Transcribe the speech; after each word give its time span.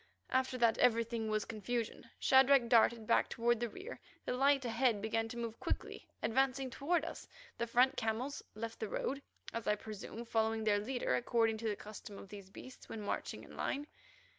After 0.31 0.57
that 0.57 0.79
everything 0.79 1.29
was 1.29 1.45
confusion. 1.45 2.09
Shadrach 2.17 2.67
darted 2.69 3.05
back 3.05 3.29
toward 3.29 3.59
the 3.59 3.69
rear. 3.69 3.99
The 4.25 4.33
light 4.33 4.65
ahead 4.65 4.99
began 4.99 5.27
to 5.27 5.37
move 5.37 5.59
quickly, 5.59 6.07
advancing 6.23 6.71
toward 6.71 7.05
us. 7.05 7.27
The 7.59 7.67
front 7.67 7.97
camels 7.97 8.41
left 8.55 8.79
the 8.79 8.89
road, 8.89 9.21
as 9.53 9.67
I 9.67 9.75
presume, 9.75 10.25
following 10.25 10.63
their 10.63 10.79
leader 10.79 11.13
according 11.15 11.57
to 11.59 11.67
the 11.69 11.75
custom 11.75 12.17
of 12.17 12.29
these 12.29 12.49
beasts 12.49 12.89
when 12.89 13.01
marching 13.01 13.43
in 13.43 13.55
line. 13.55 13.85